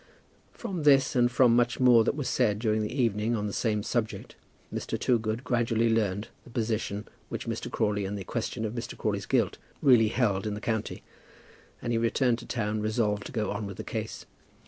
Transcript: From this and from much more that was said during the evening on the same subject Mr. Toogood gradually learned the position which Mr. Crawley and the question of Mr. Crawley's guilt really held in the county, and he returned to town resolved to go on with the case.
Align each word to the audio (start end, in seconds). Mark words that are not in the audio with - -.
From 0.51 0.81
this 0.81 1.15
and 1.15 1.31
from 1.31 1.55
much 1.55 1.79
more 1.79 2.03
that 2.03 2.15
was 2.15 2.27
said 2.27 2.57
during 2.57 2.81
the 2.81 2.91
evening 2.99 3.35
on 3.35 3.45
the 3.45 3.53
same 3.53 3.83
subject 3.83 4.35
Mr. 4.73 4.99
Toogood 4.99 5.43
gradually 5.43 5.93
learned 5.93 6.29
the 6.43 6.49
position 6.49 7.07
which 7.29 7.45
Mr. 7.45 7.69
Crawley 7.69 8.05
and 8.05 8.17
the 8.17 8.23
question 8.23 8.65
of 8.65 8.73
Mr. 8.73 8.97
Crawley's 8.97 9.27
guilt 9.27 9.59
really 9.79 10.07
held 10.07 10.47
in 10.47 10.55
the 10.55 10.59
county, 10.59 11.03
and 11.83 11.91
he 11.91 11.99
returned 11.99 12.39
to 12.39 12.47
town 12.47 12.81
resolved 12.81 13.27
to 13.27 13.31
go 13.31 13.51
on 13.51 13.67
with 13.67 13.77
the 13.77 13.83
case. 13.83 14.25